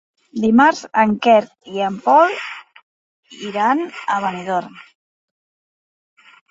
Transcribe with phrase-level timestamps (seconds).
[0.43, 1.35] Dimarts en Quer
[1.75, 2.35] i en Pol
[3.51, 4.83] iran a Benidorm.